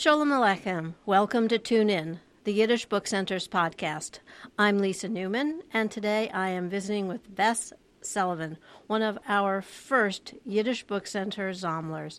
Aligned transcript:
Shalom 0.00 0.30
Aleichem. 0.30 0.94
Welcome 1.04 1.46
to 1.48 1.58
Tune 1.58 1.90
In, 1.90 2.20
the 2.44 2.54
Yiddish 2.54 2.86
Book 2.86 3.06
Center's 3.06 3.46
podcast. 3.46 4.20
I'm 4.58 4.78
Lisa 4.78 5.10
Newman, 5.10 5.60
and 5.74 5.90
today 5.90 6.30
I 6.30 6.48
am 6.48 6.70
visiting 6.70 7.06
with 7.06 7.34
Bess 7.36 7.74
Selevan, 8.00 8.56
one 8.86 9.02
of 9.02 9.18
our 9.28 9.60
first 9.60 10.32
Yiddish 10.46 10.84
Book 10.84 11.06
Center 11.06 11.50
Zamlers, 11.50 12.18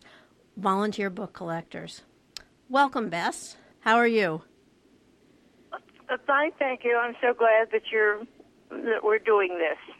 volunteer 0.57 1.09
book 1.09 1.33
collectors. 1.33 2.03
Welcome, 2.69 3.09
Bess. 3.09 3.57
How 3.79 3.95
are 3.95 4.05
you? 4.05 4.43
Uh, 5.73 6.17
fine, 6.27 6.51
thank 6.59 6.83
you. 6.83 6.95
I'm 6.95 7.15
so 7.19 7.33
glad 7.33 7.71
that 7.71 7.89
you're 7.91 8.19
that 8.69 9.03
we're 9.03 9.17
doing 9.17 9.57
this. 9.57 9.95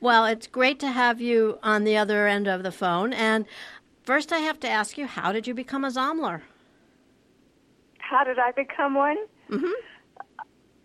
Well, 0.00 0.24
it's 0.24 0.48
great 0.48 0.80
to 0.80 0.90
have 0.90 1.20
you 1.20 1.60
on 1.62 1.84
the 1.84 1.96
other 1.96 2.26
end 2.26 2.48
of 2.48 2.64
the 2.64 2.72
phone. 2.72 3.12
And 3.12 3.46
first, 4.02 4.32
I 4.32 4.38
have 4.38 4.58
to 4.58 4.68
ask 4.68 4.98
you, 4.98 5.06
how 5.06 5.30
did 5.30 5.46
you 5.46 5.54
become 5.54 5.84
a 5.84 5.88
Zamler? 5.90 6.42
How 8.02 8.24
did 8.24 8.38
I 8.38 8.50
become 8.52 8.94
one? 8.94 9.16
Mm-hmm. 9.48 9.78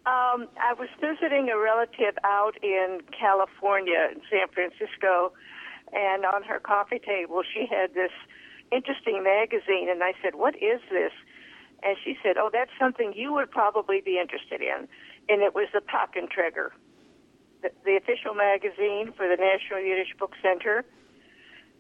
Um, 0.07 0.47
I 0.55 0.73
was 0.77 0.87
visiting 1.01 1.49
a 1.49 1.57
relative 1.57 2.17
out 2.23 2.55
in 2.63 3.01
California, 3.11 4.07
in 4.13 4.21
San 4.29 4.47
Francisco, 4.47 5.33
and 5.91 6.23
on 6.23 6.43
her 6.43 6.59
coffee 6.59 6.99
table 6.99 7.43
she 7.43 7.65
had 7.65 7.93
this 7.93 8.11
interesting 8.71 9.23
magazine, 9.23 9.89
and 9.89 10.01
I 10.03 10.13
said, 10.23 10.35
"What 10.35 10.55
is 10.55 10.79
this?" 10.89 11.11
And 11.83 11.97
she 12.03 12.17
said, 12.23 12.37
"Oh, 12.37 12.49
that's 12.51 12.71
something 12.79 13.13
you 13.13 13.33
would 13.33 13.51
probably 13.51 13.99
be 13.99 14.17
interested 14.19 14.61
in." 14.61 14.87
And 15.27 15.41
it 15.41 15.53
was 15.53 15.67
the 15.73 15.81
Pakn 15.81 16.29
Treger, 16.31 16.69
the, 17.61 17.71
the 17.83 17.97
official 17.97 18.33
magazine 18.33 19.11
for 19.11 19.27
the 19.27 19.35
National 19.35 19.81
Yiddish 19.81 20.15
Book 20.17 20.35
Center. 20.41 20.85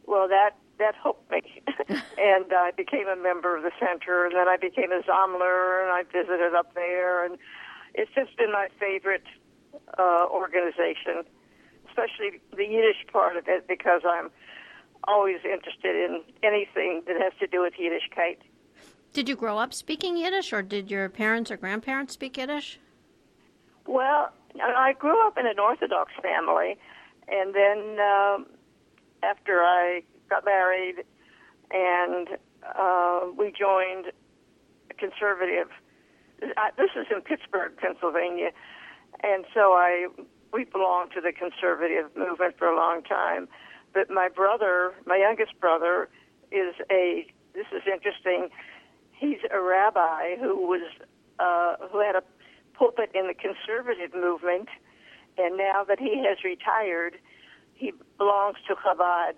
Well, 0.05 0.27
that 0.27 0.57
that 0.79 0.95
hooked 1.01 1.29
me, 1.31 1.41
and 1.89 2.45
I 2.53 2.71
became 2.75 3.07
a 3.07 3.15
member 3.15 3.55
of 3.55 3.63
the 3.63 3.71
center, 3.79 4.25
and 4.25 4.35
then 4.35 4.47
I 4.47 4.57
became 4.57 4.91
a 4.91 5.01
Zamler, 5.01 5.81
and 5.81 5.91
I 5.91 6.03
visited 6.11 6.53
up 6.55 6.73
there, 6.75 7.25
and 7.25 7.37
it's 7.93 8.11
just 8.13 8.37
been 8.37 8.51
my 8.51 8.67
favorite 8.79 9.25
uh, 9.97 10.27
organization, 10.31 11.23
especially 11.87 12.39
the 12.55 12.65
Yiddish 12.65 13.05
part 13.11 13.37
of 13.37 13.47
it, 13.47 13.67
because 13.67 14.01
I'm 14.07 14.29
always 15.05 15.37
interested 15.43 15.95
in 15.95 16.21
anything 16.43 17.03
that 17.07 17.21
has 17.21 17.33
to 17.39 17.47
do 17.47 17.61
with 17.61 17.73
Yiddishkeit. 17.73 18.37
Did 19.13 19.29
you 19.29 19.35
grow 19.35 19.57
up 19.57 19.73
speaking 19.73 20.17
Yiddish, 20.17 20.53
or 20.53 20.61
did 20.61 20.91
your 20.91 21.09
parents 21.09 21.49
or 21.49 21.57
grandparents 21.57 22.13
speak 22.13 22.37
Yiddish? 22.37 22.79
Well, 23.85 24.31
I 24.61 24.93
grew 24.93 25.25
up 25.25 25.37
in 25.37 25.47
an 25.47 25.59
Orthodox 25.59 26.11
family, 26.21 26.77
and 27.27 27.55
then 27.55 27.97
um, 27.99 28.45
after 29.23 29.63
I 29.63 30.03
got 30.29 30.45
married, 30.45 31.03
and 31.71 32.29
uh, 32.77 33.21
we 33.37 33.51
joined 33.51 34.11
a 34.89 34.93
conservative. 34.93 35.69
This 36.39 36.91
is 36.95 37.07
in 37.13 37.21
Pittsburgh, 37.21 37.73
Pennsylvania, 37.77 38.51
and 39.23 39.45
so 39.53 39.73
I 39.73 40.07
we 40.53 40.65
belonged 40.65 41.11
to 41.13 41.21
the 41.21 41.31
conservative 41.31 42.15
movement 42.15 42.57
for 42.57 42.67
a 42.67 42.75
long 42.75 43.03
time. 43.03 43.47
But 43.93 44.09
my 44.09 44.29
brother, 44.29 44.93
my 45.05 45.17
youngest 45.17 45.59
brother, 45.59 46.09
is 46.51 46.75
a. 46.91 47.27
This 47.53 47.67
is 47.71 47.81
interesting. 47.91 48.49
He's 49.11 49.39
a 49.51 49.59
rabbi 49.59 50.35
who 50.39 50.67
was 50.67 50.81
uh, 51.39 51.75
who 51.91 51.99
had 51.99 52.15
a 52.15 52.23
pulpit 52.73 53.11
in 53.13 53.27
the 53.27 53.33
conservative 53.33 54.13
movement, 54.13 54.69
and 55.37 55.57
now 55.57 55.83
that 55.83 55.99
he 55.99 56.23
has 56.27 56.43
retired, 56.43 57.15
he 57.73 57.93
belongs 58.17 58.57
to 58.67 58.75
Chabad. 58.75 59.33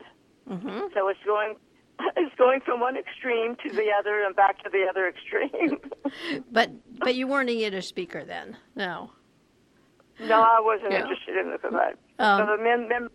Mm-hmm. 0.49 0.79
So 0.93 1.07
it's 1.09 1.19
going 1.25 1.55
it's 2.17 2.35
going 2.35 2.61
from 2.61 2.79
one 2.79 2.97
extreme 2.97 3.55
to 3.63 3.69
the 3.69 3.87
other 3.97 4.23
and 4.23 4.35
back 4.35 4.63
to 4.63 4.69
the 4.69 4.85
other 4.89 5.07
extreme. 5.07 5.77
but 6.51 6.71
but 6.99 7.15
you 7.15 7.27
weren't 7.27 7.49
a 7.49 7.53
Yiddish 7.53 7.87
speaker 7.87 8.23
then, 8.23 8.57
no. 8.75 9.11
No, 10.21 10.41
I 10.41 10.59
wasn't 10.59 10.93
interested 10.93 11.37
in 11.37 11.51
the 11.51 11.57
Chabad. 11.57 11.93
Um, 12.19 12.45
so 12.45 12.57
mem- 12.61 13.09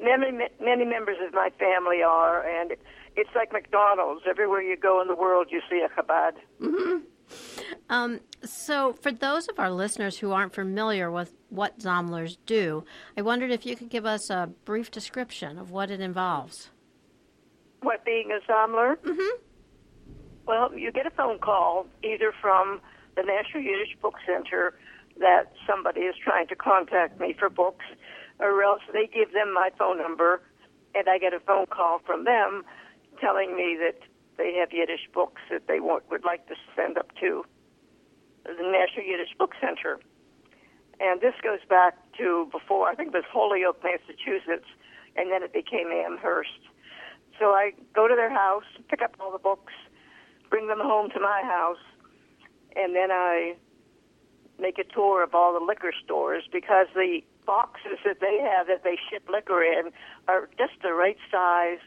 many 0.00 0.48
many 0.60 0.84
members 0.84 1.16
of 1.26 1.34
my 1.34 1.50
family 1.58 2.02
are, 2.02 2.46
and 2.46 2.72
it's 3.14 3.30
like 3.34 3.52
McDonald's. 3.52 4.22
Everywhere 4.28 4.62
you 4.62 4.76
go 4.76 5.02
in 5.02 5.08
the 5.08 5.16
world, 5.16 5.48
you 5.50 5.60
see 5.68 5.84
a 5.84 5.88
Chabad. 6.00 6.32
Mm-hmm. 6.60 6.98
Um, 7.90 8.20
so, 8.44 8.92
for 8.92 9.12
those 9.12 9.48
of 9.48 9.58
our 9.58 9.70
listeners 9.70 10.18
who 10.18 10.32
aren't 10.32 10.54
familiar 10.54 11.10
with 11.10 11.34
what 11.50 11.78
Zamlers 11.78 12.36
do, 12.46 12.84
I 13.16 13.22
wondered 13.22 13.50
if 13.50 13.66
you 13.66 13.76
could 13.76 13.88
give 13.88 14.06
us 14.06 14.30
a 14.30 14.50
brief 14.64 14.90
description 14.90 15.58
of 15.58 15.70
what 15.70 15.90
it 15.90 16.00
involves. 16.00 16.70
What 17.82 18.04
being 18.04 18.30
a 18.32 18.40
Zamler? 18.50 18.96
Mm-hmm. 18.96 19.42
Well, 20.46 20.72
you 20.74 20.92
get 20.92 21.06
a 21.06 21.10
phone 21.10 21.38
call 21.38 21.86
either 22.02 22.32
from 22.40 22.80
the 23.16 23.22
National 23.22 23.62
Yiddish 23.62 23.96
Book 24.00 24.14
Center 24.26 24.74
that 25.18 25.52
somebody 25.66 26.02
is 26.02 26.14
trying 26.22 26.46
to 26.48 26.54
contact 26.54 27.18
me 27.18 27.34
for 27.38 27.48
books, 27.48 27.84
or 28.38 28.62
else 28.62 28.82
they 28.92 29.06
give 29.06 29.32
them 29.32 29.52
my 29.52 29.70
phone 29.78 29.98
number, 29.98 30.42
and 30.94 31.08
I 31.08 31.18
get 31.18 31.32
a 31.32 31.40
phone 31.40 31.66
call 31.66 32.00
from 32.04 32.24
them 32.24 32.64
telling 33.20 33.56
me 33.56 33.76
that 33.80 33.98
they 34.36 34.54
have 34.60 34.72
Yiddish 34.72 35.08
books 35.14 35.40
that 35.50 35.66
they 35.66 35.80
want, 35.80 36.04
would 36.10 36.24
like 36.24 36.46
to 36.48 36.54
send 36.76 36.98
up 36.98 37.14
to 37.20 37.44
the 38.44 38.52
National 38.52 39.06
Yiddish 39.06 39.34
Book 39.38 39.54
Center. 39.60 39.98
And 41.00 41.20
this 41.20 41.34
goes 41.42 41.60
back 41.68 41.96
to 42.18 42.48
before, 42.52 42.88
I 42.88 42.94
think 42.94 43.08
it 43.08 43.14
was 43.14 43.24
Holyoke, 43.30 43.82
Massachusetts, 43.82 44.68
and 45.16 45.30
then 45.30 45.42
it 45.42 45.52
became 45.52 45.88
Amherst. 45.88 46.60
So 47.38 47.46
I 47.46 47.72
go 47.94 48.08
to 48.08 48.14
their 48.14 48.30
house, 48.30 48.64
pick 48.88 49.02
up 49.02 49.16
all 49.20 49.30
the 49.30 49.38
books, 49.38 49.72
bring 50.48 50.68
them 50.68 50.80
home 50.80 51.10
to 51.10 51.20
my 51.20 51.42
house, 51.44 51.82
and 52.74 52.94
then 52.94 53.10
I 53.10 53.56
make 54.58 54.78
a 54.78 54.84
tour 54.84 55.22
of 55.22 55.34
all 55.34 55.58
the 55.58 55.64
liquor 55.64 55.92
stores 56.04 56.44
because 56.50 56.86
the 56.94 57.20
boxes 57.44 57.98
that 58.04 58.20
they 58.20 58.38
have 58.40 58.66
that 58.66 58.82
they 58.84 58.98
ship 59.10 59.28
liquor 59.30 59.62
in 59.62 59.90
are 60.28 60.48
just 60.58 60.72
the 60.82 60.92
right 60.92 61.18
size 61.30 61.78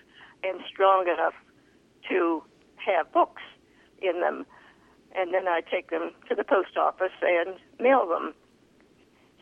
and 0.43 0.59
strong 0.71 1.07
enough 1.07 1.33
to 2.09 2.43
have 2.75 3.11
books 3.11 3.41
in 4.01 4.21
them. 4.21 4.45
And 5.15 5.33
then 5.33 5.47
I 5.47 5.61
take 5.61 5.89
them 5.89 6.11
to 6.29 6.35
the 6.35 6.43
post 6.43 6.77
office 6.77 7.11
and 7.21 7.55
mail 7.79 8.07
them. 8.07 8.33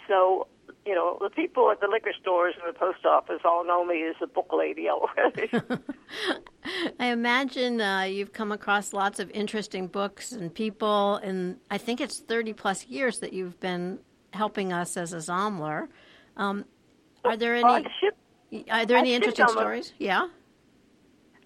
So, 0.07 0.47
you 0.88 0.96
know, 0.96 1.18
the 1.20 1.30
people 1.30 1.70
at 1.70 1.81
the 1.81 1.88
liquor 1.88 2.14
stores 2.20 2.56
and 2.58 2.74
the 2.74 2.78
post 2.78 3.06
office 3.06 3.42
all 3.44 3.66
know 3.66 3.84
me 3.84 4.03
as 4.08 4.16
the 4.22 4.28
book 4.28 4.50
lady 4.53 4.88
already. 4.88 5.50
I 7.00 7.08
imagine 7.08 7.81
uh, 7.81 8.03
you've 8.03 8.31
come 8.31 8.53
across 8.53 8.94
lots 8.94 9.20
of 9.20 9.30
interesting 9.31 9.88
books 9.88 10.31
and 10.31 10.53
people, 10.53 11.16
and 11.18 11.58
I 11.70 11.78
think 11.78 12.00
it's 12.00 12.20
30 12.20 12.53
plus 12.53 12.86
years 12.86 13.20
that 13.20 13.34
you've 13.34 13.59
been 13.59 14.00
helping 14.31 14.72
us 14.72 14.96
as 14.96 15.12
a 15.12 15.18
Zamler. 15.18 15.90
Um, 16.38 16.64
are 17.25 17.36
there 17.36 17.56
any? 17.56 17.86
are 18.72 18.86
there 18.86 18.98
any 18.98 19.14
interesting 19.14 19.48
stories? 19.50 19.92
Yeah. 20.00 20.30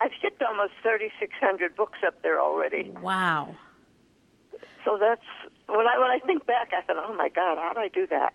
I've 0.01 0.11
shipped 0.21 0.41
almost 0.43 0.73
3,600 0.83 1.75
books 1.75 1.99
up 2.05 2.21
there 2.21 2.39
already. 2.39 2.91
Wow. 3.01 3.55
So 4.85 4.97
that's 4.99 5.21
when 5.67 5.87
I 5.87 5.97
when 5.99 6.11
I 6.11 6.19
think 6.25 6.45
back, 6.45 6.71
I 6.77 6.81
thought, 6.81 7.03
oh 7.07 7.13
my 7.15 7.29
God, 7.29 7.57
how 7.57 7.73
did 7.73 7.79
I 7.79 7.87
do 7.87 8.07
that? 8.07 8.33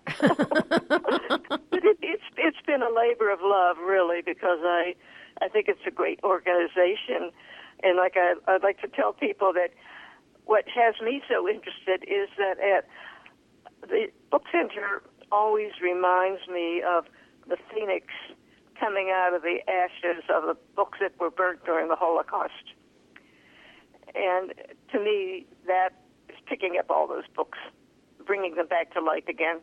but 1.70 1.84
it, 1.84 1.98
it's 2.02 2.22
it's 2.36 2.60
been 2.66 2.82
a 2.82 2.90
labor 2.90 3.30
of 3.30 3.40
love, 3.42 3.78
really, 3.78 4.22
because 4.22 4.60
I 4.62 4.94
I 5.40 5.48
think 5.48 5.68
it's 5.68 5.80
a 5.86 5.90
great 5.90 6.20
organization, 6.24 7.30
and 7.82 7.96
like 7.96 8.16
I, 8.16 8.34
I'd 8.48 8.62
like 8.62 8.80
to 8.80 8.88
tell 8.88 9.12
people 9.12 9.52
that 9.52 9.70
what 10.44 10.64
has 10.68 10.94
me 11.02 11.22
so 11.28 11.48
interested 11.48 12.04
is 12.08 12.28
that 12.38 12.58
at 12.60 12.86
the 13.88 14.06
book 14.30 14.44
center 14.50 15.02
always 15.30 15.72
reminds 15.82 16.46
me 16.48 16.82
of 16.82 17.06
the 17.48 17.56
phoenix 17.72 18.06
coming 18.78 19.10
out 19.12 19.34
of 19.34 19.42
the 19.42 19.58
ashes 19.68 20.22
of 20.34 20.44
the 20.44 20.56
books 20.74 20.98
that 21.00 21.18
were 21.18 21.30
burnt 21.30 21.64
during 21.64 21.88
the 21.88 21.96
Holocaust. 21.96 22.74
And 24.14 24.54
to 24.92 25.00
me, 25.00 25.46
that 25.66 25.90
picking 26.46 26.76
up 26.78 26.90
all 26.90 27.06
those 27.06 27.24
books, 27.34 27.58
bringing 28.26 28.54
them 28.54 28.66
back 28.66 28.92
to 28.94 29.00
life 29.00 29.24
again. 29.28 29.60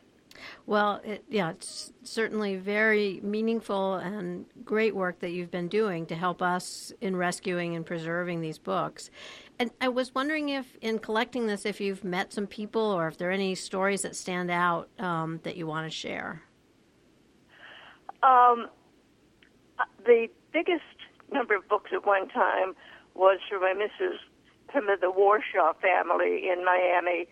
Well, 0.66 1.00
it, 1.04 1.24
yeah, 1.28 1.50
it's 1.50 1.92
certainly 2.02 2.56
very 2.56 3.20
meaningful 3.22 3.94
and 3.94 4.46
great 4.64 4.94
work 4.94 5.20
that 5.20 5.30
you've 5.30 5.50
been 5.50 5.68
doing 5.68 6.06
to 6.06 6.14
help 6.14 6.42
us 6.42 6.92
in 7.00 7.16
rescuing 7.16 7.76
and 7.76 7.84
preserving 7.84 8.40
these 8.40 8.58
books. 8.58 9.10
And 9.58 9.70
I 9.80 9.88
was 9.88 10.14
wondering 10.14 10.48
if, 10.48 10.76
in 10.80 10.98
collecting 10.98 11.46
this, 11.46 11.64
if 11.64 11.80
you've 11.80 12.02
met 12.02 12.32
some 12.32 12.46
people 12.46 12.82
or 12.82 13.06
if 13.08 13.18
there 13.18 13.28
are 13.28 13.32
any 13.32 13.54
stories 13.54 14.02
that 14.02 14.16
stand 14.16 14.50
out 14.50 14.88
um, 14.98 15.40
that 15.44 15.56
you 15.56 15.66
want 15.66 15.90
to 15.90 15.96
share. 15.96 16.42
Um, 18.22 18.68
the 20.04 20.28
biggest 20.52 20.82
number 21.32 21.54
of 21.54 21.68
books 21.68 21.90
at 21.92 22.06
one 22.06 22.28
time 22.28 22.74
was 23.14 23.38
from 23.48 23.60
my 23.60 23.74
Mrs. 24.74 24.86
from 24.86 24.86
the 25.00 25.12
Warshaw 25.12 25.74
family 25.80 26.48
in 26.50 26.64
Miami, 26.64 27.26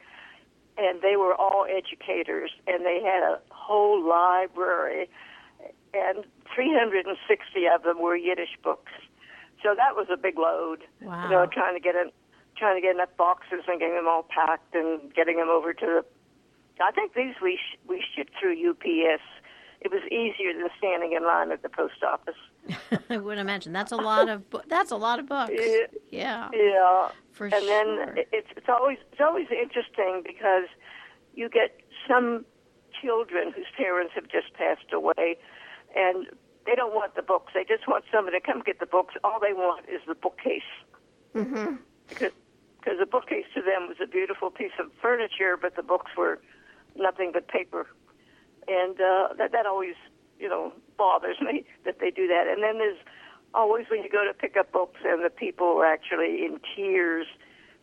and 0.79 1.01
they 1.03 1.17
were 1.17 1.35
all 1.35 1.67
educators, 1.69 2.51
and 2.67 2.85
they 2.85 3.01
had 3.03 3.23
a 3.23 3.41
whole 3.51 4.03
library, 4.07 5.09
and 5.95 6.25
360 6.55 7.67
of 7.75 7.83
them 7.83 8.01
were 8.01 8.17
Yiddish 8.17 8.57
books. 8.63 8.93
So 9.63 9.75
that 9.77 9.95
was 9.95 10.07
a 10.13 10.17
big 10.17 10.39
load. 10.39 10.81
Wow. 11.01 11.25
You 11.25 11.31
know, 11.31 11.47
trying 11.47 11.75
to 11.75 11.81
get 11.81 11.95
in, 11.95 12.11
trying 12.57 12.77
to 12.77 12.81
get 12.81 12.95
enough 12.95 13.11
boxes 13.17 13.61
and 13.69 13.79
getting 13.79 13.95
them 13.95 14.09
all 14.09 14.25
packed 14.29 14.75
and 14.75 15.13
getting 15.15 15.37
them 15.37 15.49
over 15.49 15.73
to 15.73 15.87
the. 15.87 16.05
I 16.83 16.91
think 16.91 17.15
these 17.15 17.35
we 17.41 17.57
sh- 17.59 17.79
we 17.87 18.03
shipped 18.17 18.33
through 18.41 18.55
UPS. 18.71 19.23
It 19.83 19.91
was 19.93 20.03
easier 20.11 20.53
than 20.53 20.69
standing 20.79 21.13
in 21.13 21.25
line 21.25 21.53
at 21.53 21.63
the 21.63 21.69
post 21.69 22.03
office. 22.03 22.35
I 23.11 23.19
would 23.19 23.39
imagine 23.39 23.73
that's 23.73 23.93
a 23.93 23.97
lot 23.97 24.29
of 24.29 24.49
bu- 24.51 24.63
that's 24.69 24.91
a 24.91 24.97
lot 24.97 25.19
of 25.21 25.27
books. 25.29 25.53
Yeah, 26.11 26.49
Yeah, 26.53 27.09
for 27.51 27.57
and 27.57 27.69
then 27.69 28.25
it's 28.33 28.49
it's 28.57 28.69
always 28.69 28.99
it's 29.11 29.21
always 29.21 29.47
interesting 29.51 30.23
because 30.25 30.69
you 31.35 31.49
get 31.49 31.81
some 32.07 32.45
children 33.01 33.53
whose 33.55 33.67
parents 33.77 34.13
have 34.15 34.29
just 34.29 34.53
passed 34.55 34.93
away, 34.93 35.37
and 35.97 36.27
they 36.67 36.75
don't 36.75 36.95
want 36.95 37.15
the 37.15 37.23
books. 37.23 37.53
They 37.55 37.65
just 37.65 37.89
want 37.89 38.05
somebody 38.13 38.39
to 38.39 38.45
come 38.45 38.63
get 38.65 38.79
the 38.79 38.87
books. 38.87 39.15
All 39.25 39.41
they 39.41 39.53
want 39.53 39.87
is 39.89 40.01
the 40.07 40.15
bookcase. 40.15 40.63
hmm 41.33 41.77
because 42.09 42.33
because 42.79 42.99
the 42.99 43.07
bookcase 43.07 43.47
to 43.55 43.63
them 43.63 43.89
was 43.89 43.97
a 44.03 44.07
beautiful 44.07 44.51
piece 44.51 44.75
of 44.79 44.87
furniture, 45.01 45.57
but 45.61 45.77
the 45.77 45.83
books 45.83 46.11
were 46.17 46.41
nothing 46.97 47.31
but 47.33 47.49
paper, 47.49 47.87
and 48.69 49.01
uh, 49.01 49.35
that 49.39 49.53
that 49.53 49.67
always 49.67 49.95
you 50.39 50.49
know 50.49 50.73
bothers 50.99 51.41
me 51.41 51.65
that 51.85 51.99
they 52.01 52.11
do 52.11 52.27
that. 52.29 52.47
And 52.49 52.63
then 52.63 52.79
there's 52.79 52.99
always 53.55 53.87
when 53.91 54.03
you 54.03 54.09
go 54.09 54.25
to 54.25 54.35
pick 54.35 54.57
up 54.57 54.73
books 54.73 55.01
and 55.05 55.25
the 55.25 55.31
people 55.31 55.67
are 55.79 55.87
actually 55.87 56.45
in 56.45 56.59
tears 56.75 57.27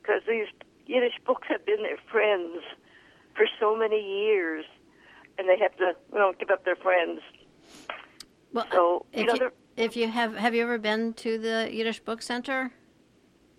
because 0.02 0.22
these 0.28 0.48
Yiddish 0.86 1.20
books 1.26 1.48
have 1.50 1.66
been 1.66 1.84
their 1.84 2.00
friends 2.12 2.62
for 3.36 3.46
so 3.60 3.76
many 3.76 4.02
years, 4.02 4.66
and 5.38 5.48
they 5.48 5.58
have 5.60 5.76
to 5.78 5.94
you 6.12 6.18
know 6.20 6.34
give 6.40 6.50
up 6.50 6.66
their 6.66 6.76
friends. 6.76 7.22
Well, 8.54 8.66
So 8.72 9.06
you 9.14 9.22
if 9.22 9.28
know, 9.28 9.36
you, 9.36 9.52
if 9.78 9.96
you 9.96 10.08
have 10.08 10.36
have 10.36 10.56
you 10.56 10.64
ever 10.64 10.78
been 10.78 11.14
to 11.16 11.38
the 11.38 11.70
Yiddish 11.72 12.00
Book 12.00 12.22
Center? 12.22 12.72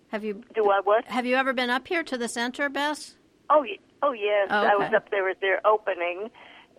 Have 0.09 0.25
you 0.25 0.43
do 0.53 0.69
I 0.69 0.81
what? 0.83 1.05
have 1.05 1.25
you 1.25 1.35
ever 1.37 1.53
been 1.53 1.69
up 1.69 1.87
here 1.87 2.03
to 2.03 2.17
the 2.17 2.27
center, 2.27 2.67
Bess? 2.67 3.15
Oh, 3.49 3.65
oh 4.03 4.11
yes. 4.11 4.47
Oh, 4.51 4.63
I 4.63 4.75
was 4.75 4.93
up 4.93 5.09
there 5.09 5.29
at 5.29 5.39
their 5.39 5.65
opening, 5.65 6.29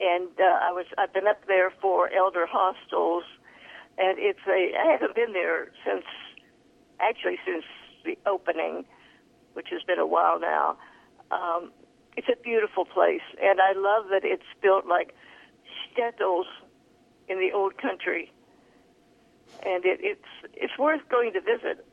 and 0.01 0.29
uh, 0.39 0.45
I 0.45 0.71
was 0.73 0.85
I've 0.99 1.15
been 1.15 1.27
up 1.27 1.47
there 1.47 1.73
for 1.81 2.11
elder 2.13 2.47
hostels, 2.47 3.25
and 3.99 4.19
it's 4.19 4.41
a 4.47 4.73
I 4.79 4.93
haven't 4.93 5.15
been 5.15 5.33
there 5.33 5.71
since 5.85 6.05
actually 7.01 7.39
since 7.45 7.65
the 8.05 8.19
opening, 8.27 8.85
which 9.55 9.69
has 9.71 9.83
been 9.83 9.99
a 9.99 10.07
while 10.07 10.41
now. 10.41 10.77
Um, 11.31 11.73
it's 12.17 12.29
a 12.29 12.37
beautiful 12.43 12.85
place, 12.85 13.25
and 13.43 13.61
I 13.61 13.73
love 13.73 14.07
that 14.11 14.23
it's 14.25 14.49
built 14.61 14.87
like 14.87 15.15
shtetls 15.65 16.45
in 17.29 17.39
the 17.39 17.53
old 17.53 17.79
country, 17.79 18.31
and 19.65 19.85
it, 19.85 20.01
it's 20.03 20.53
it's 20.55 20.79
worth 20.79 21.01
going 21.09 21.33
to 21.33 21.41
visit. 21.41 21.87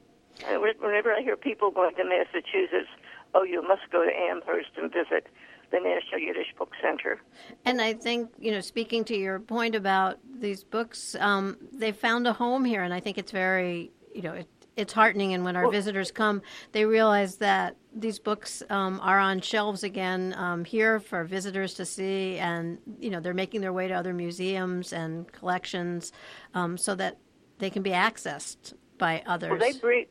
And 0.48 0.62
whenever 0.62 1.14
I 1.14 1.22
hear 1.22 1.36
people 1.36 1.72
going 1.72 1.96
to 1.96 2.04
Massachusetts, 2.04 2.90
oh, 3.34 3.44
you 3.44 3.62
must 3.62 3.82
go 3.92 4.06
to 4.06 4.12
Amherst 4.12 4.70
and 4.78 4.92
visit 4.92 5.28
the 5.72 5.80
National 5.80 6.20
Yiddish 6.20 6.54
Book 6.58 6.72
Center. 6.82 7.22
And 7.66 7.82
I 7.82 7.94
think 7.94 8.32
you 8.40 8.52
know, 8.52 8.62
speaking 8.62 9.04
to 9.06 9.18
your 9.18 9.40
point 9.40 9.76
about 9.76 10.20
these 10.40 10.64
books, 10.64 11.16
um, 11.20 11.58
they 11.74 11.92
found 11.92 12.28
a 12.28 12.34
home 12.34 12.66
here, 12.66 12.84
and 12.84 12.94
I 12.94 13.00
think 13.00 13.18
it's 13.18 13.32
very 13.32 13.92
you 14.14 14.22
know. 14.22 14.34
It, 14.34 14.48
it's 14.76 14.94
heartening, 14.94 15.34
and 15.34 15.44
when 15.44 15.58
our 15.58 15.70
visitors 15.70 16.10
come, 16.10 16.42
they 16.72 16.86
realize 16.86 17.36
that 17.38 17.76
these 17.94 18.18
books 18.18 18.64
um, 18.70 19.00
are 19.04 19.20
on 19.20 19.42
shelves 19.42 19.84
again 19.84 20.34
um, 20.38 20.64
here 20.64 21.02
for 21.02 21.26
visitors 21.26 21.74
to 21.74 21.86
see, 21.86 22.38
and 22.38 22.78
you 22.98 23.10
know 23.10 23.20
they're 23.20 23.34
making 23.34 23.60
their 23.60 23.74
way 23.74 23.90
to 23.90 23.94
other 23.94 24.14
museums 24.14 24.94
and 24.94 25.30
collections, 25.34 26.14
um, 26.54 26.78
so 26.78 26.96
that 26.96 27.18
they 27.58 27.70
can 27.70 27.84
be 27.84 27.90
accessed 27.90 28.74
by 28.98 29.22
others. 29.26 29.50
Well, 29.50 29.60
they 29.60 29.78
bring 29.78 30.06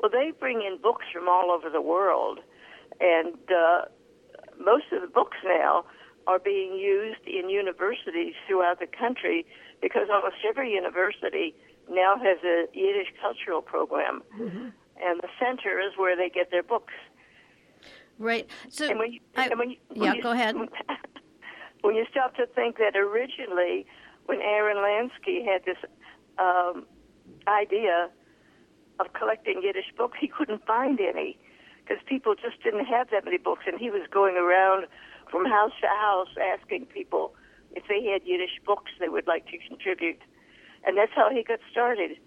well 0.00 0.10
they 0.10 0.32
bring 0.40 0.62
in 0.62 0.78
books 0.82 1.04
from 1.12 1.28
all 1.28 1.50
over 1.50 1.68
the 1.68 1.82
world, 1.82 2.40
and 2.98 3.34
uh, 3.50 3.82
most 4.58 4.84
of 4.92 5.00
the 5.02 5.08
books 5.08 5.36
now 5.44 5.84
are 6.26 6.38
being 6.38 6.74
used 6.76 7.26
in 7.26 7.50
universities 7.50 8.34
throughout 8.46 8.78
the 8.80 8.86
country 8.86 9.44
because 9.80 10.08
almost 10.12 10.36
every 10.48 10.72
university 10.72 11.54
now 11.90 12.16
has 12.16 12.38
a 12.44 12.66
Yiddish 12.72 13.12
cultural 13.20 13.60
program, 13.60 14.22
and 14.38 15.20
the 15.20 15.28
center 15.40 15.80
is 15.80 15.92
where 15.96 16.16
they 16.16 16.28
get 16.28 16.50
their 16.52 16.62
books. 16.62 16.94
right. 18.18 18.48
So 18.68 18.88
And 18.88 18.98
when 19.00 19.12
you, 19.14 19.20
I- 19.36 19.48
and 19.48 19.58
when 19.58 19.70
you, 19.70 19.76
when 19.88 20.02
yeah, 20.04 20.12
you- 20.14 20.22
go 20.22 20.30
ahead. 20.30 20.56
When 21.82 21.96
you 21.96 22.06
stop 22.12 22.36
to 22.36 22.46
think 22.46 22.78
that 22.78 22.94
originally, 22.96 23.86
when 24.26 24.40
Aaron 24.40 24.76
Lansky 24.76 25.44
had 25.44 25.64
this 25.64 25.78
um, 26.38 26.86
idea 27.48 28.08
of 29.00 29.12
collecting 29.14 29.62
Yiddish 29.64 29.92
books, 29.98 30.16
he 30.20 30.28
couldn't 30.28 30.64
find 30.64 31.00
any 31.00 31.36
because 31.84 32.02
people 32.06 32.34
just 32.34 32.62
didn't 32.62 32.84
have 32.86 33.10
that 33.10 33.24
many 33.24 33.38
books, 33.38 33.64
and 33.66 33.78
he 33.78 33.90
was 33.90 34.02
going 34.10 34.36
around 34.36 34.86
from 35.30 35.44
house 35.46 35.72
to 35.80 35.88
house 35.88 36.28
asking 36.40 36.86
people 36.86 37.34
if 37.74 37.84
they 37.88 38.04
had 38.04 38.22
Yiddish 38.24 38.60
books 38.66 38.90
they 39.00 39.08
would 39.08 39.26
like 39.26 39.46
to 39.46 39.58
contribute, 39.68 40.20
and 40.84 40.96
that's 40.96 41.12
how 41.14 41.30
he 41.30 41.42
got 41.42 41.58
started 41.70 42.18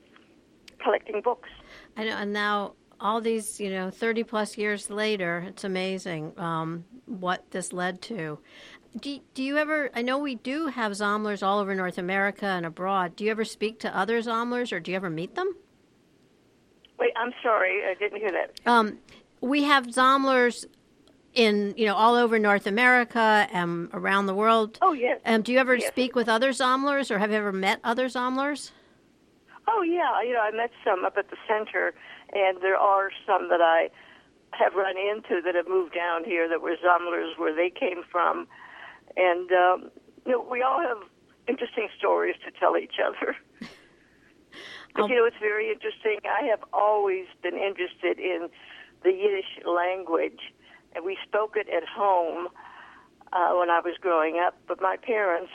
collecting 0.83 1.21
books. 1.21 1.49
I 1.95 2.05
know, 2.05 2.17
and 2.17 2.33
now 2.33 2.73
all 2.99 3.21
these, 3.21 3.59
you 3.59 3.69
know, 3.69 3.89
30 3.89 4.23
plus 4.23 4.57
years 4.57 4.89
later, 4.89 5.45
it's 5.47 5.63
amazing 5.63 6.33
um, 6.37 6.85
what 7.05 7.49
this 7.51 7.73
led 7.73 8.01
to. 8.03 8.39
Do, 8.99 9.19
do 9.33 9.43
you 9.43 9.57
ever, 9.57 9.89
I 9.93 10.01
know 10.01 10.17
we 10.17 10.35
do 10.35 10.67
have 10.67 10.93
Zamlers 10.93 11.45
all 11.45 11.59
over 11.59 11.75
North 11.75 11.97
America 11.97 12.45
and 12.45 12.65
abroad. 12.65 13.15
Do 13.15 13.25
you 13.25 13.31
ever 13.31 13.43
speak 13.43 13.79
to 13.81 13.95
other 13.95 14.21
Zamlers 14.21 14.71
or 14.71 14.79
do 14.79 14.91
you 14.91 14.97
ever 14.97 15.09
meet 15.09 15.35
them? 15.35 15.53
Wait, 16.97 17.11
I'm 17.17 17.33
sorry, 17.43 17.81
I 17.85 17.93
didn't 17.95 18.19
hear 18.19 18.31
that. 18.31 18.61
Um, 18.65 18.99
we 19.45 19.63
have 19.63 19.85
Zamlers 19.87 20.65
in, 21.33 21.73
you 21.77 21.85
know, 21.85 21.95
all 21.95 22.15
over 22.15 22.39
North 22.39 22.65
America 22.65 23.47
and 23.51 23.89
around 23.93 24.25
the 24.25 24.33
world. 24.33 24.79
Oh 24.81 24.93
yes. 24.93 25.19
Um, 25.25 25.41
do 25.43 25.51
you 25.53 25.59
ever 25.59 25.75
Yes. 25.75 25.87
speak 25.87 26.15
with 26.15 26.27
other 26.27 26.49
Zamlers 26.51 27.11
or 27.11 27.19
have 27.19 27.29
you 27.31 27.37
ever 27.37 27.51
met 27.51 27.79
other 27.83 28.07
Zamlers? 28.07 28.71
Oh 29.67 29.81
yeah, 29.81 30.21
you 30.21 30.33
know 30.33 30.41
I 30.41 30.51
met 30.51 30.71
some 30.83 31.05
up 31.05 31.17
at 31.17 31.29
the 31.29 31.37
center, 31.47 31.93
and 32.33 32.61
there 32.61 32.77
are 32.77 33.09
some 33.25 33.49
that 33.49 33.61
I 33.61 33.89
have 34.51 34.73
run 34.75 34.95
into 34.97 35.41
that 35.43 35.55
have 35.55 35.67
moved 35.67 35.93
down 35.93 36.23
here 36.23 36.47
that 36.47 36.61
were 36.61 36.75
Zamlers 36.83 37.37
where 37.37 37.53
they 37.53 37.69
came 37.71 38.03
from, 38.11 38.47
and 39.17 39.51
um, 39.51 39.91
you 40.25 40.31
know 40.33 40.45
we 40.49 40.61
all 40.61 40.79
have 40.81 40.97
interesting 41.47 41.87
stories 41.97 42.35
to 42.45 42.51
tell 42.59 42.77
each 42.77 42.97
other. 43.03 43.35
but 44.95 45.03
Um, 45.03 45.09
you 45.09 45.17
know 45.17 45.25
it's 45.25 45.37
very 45.41 45.71
interesting. 45.71 46.19
I 46.25 46.45
have 46.45 46.63
always 46.71 47.25
been 47.41 47.57
interested 47.57 48.19
in 48.19 48.49
the 49.05 49.11
Yiddish 49.11 49.63
language, 49.65 50.41
and 50.93 51.05
we 51.05 51.17
spoke 51.23 51.55
it 51.55 51.69
at 51.69 51.87
home 51.87 52.49
uh, 53.31 53.53
when 53.53 53.69
I 53.69 53.79
was 53.79 53.93
growing 54.01 54.41
up. 54.45 54.57
But 54.67 54.81
my 54.81 54.97
parents 54.97 55.51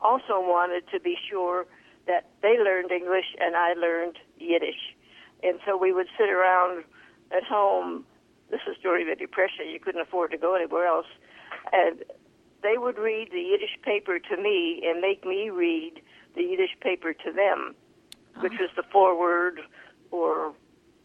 also 0.00 0.40
wanted 0.40 0.84
to 0.90 0.98
be 0.98 1.16
sure 1.28 1.66
that 2.06 2.30
they 2.42 2.58
learned 2.58 2.90
English 2.90 3.36
and 3.38 3.54
I 3.54 3.74
learned 3.74 4.16
Yiddish. 4.38 4.96
And 5.42 5.60
so 5.66 5.76
we 5.76 5.92
would 5.92 6.06
sit 6.18 6.30
around 6.30 6.84
at 7.30 7.44
home. 7.44 8.06
This 8.50 8.60
is 8.66 8.76
during 8.82 9.06
the 9.06 9.14
Depression. 9.14 9.68
You 9.68 9.78
couldn't 9.78 10.00
afford 10.00 10.30
to 10.32 10.38
go 10.38 10.54
anywhere 10.54 10.86
else. 10.86 11.06
And 11.72 12.02
they 12.62 12.78
would 12.78 12.98
read 12.98 13.28
the 13.30 13.40
Yiddish 13.40 13.78
paper 13.82 14.18
to 14.18 14.36
me 14.36 14.82
and 14.86 15.00
make 15.00 15.24
me 15.24 15.50
read 15.50 16.00
the 16.34 16.42
Yiddish 16.42 16.76
paper 16.80 17.12
to 17.12 17.32
them, 17.32 17.74
which 18.40 18.54
was 18.58 18.70
the 18.74 18.82
forward 18.82 19.60
or 20.10 20.54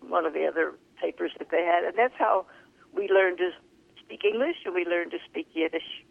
one 0.08 0.25
of 0.25 0.34
the 0.34 0.46
other 0.46 0.74
papers 1.05 1.31
that 1.38 1.50
they 1.51 1.63
had. 1.63 1.83
And 1.83 1.97
that's 1.97 2.13
how 2.17 2.45
we 2.93 3.09
learned 3.09 3.38
to 3.38 3.50
speak 4.03 4.24
English 4.24 4.57
and 4.65 4.74
we 4.74 4.85
learned 4.85 5.12
to 5.12 5.19
speak 5.29 5.47
Yiddish. 5.53 6.03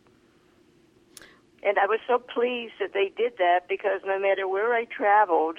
And 1.62 1.78
I 1.78 1.86
was 1.86 2.00
so 2.06 2.18
pleased 2.18 2.74
that 2.78 2.92
they 2.92 3.10
did 3.16 3.38
that 3.38 3.60
because 3.68 4.00
no 4.06 4.18
matter 4.18 4.46
where 4.46 4.74
I 4.74 4.84
traveled 4.84 5.58